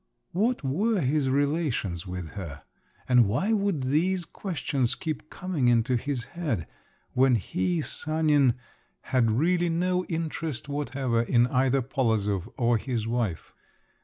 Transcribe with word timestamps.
What 0.31 0.63
were 0.63 0.99
his 1.01 1.29
relations 1.29 2.07
with 2.07 2.29
her? 2.29 2.63
And 3.07 3.27
why 3.27 3.53
would 3.53 3.83
these 3.83 4.25
questions 4.25 4.95
keep 4.95 5.29
coming 5.29 5.67
into 5.67 5.95
his 5.95 6.23
head, 6.33 6.65
when 7.13 7.35
he, 7.35 7.81
Sanin, 7.81 8.55
had 9.13 9.29
really 9.29 9.69
no 9.69 10.03
interest 10.05 10.67
whatever 10.67 11.21
in 11.21 11.45
either 11.45 11.83
Polozov 11.83 12.49
or 12.57 12.79
his 12.79 13.05
wife? 13.07 13.53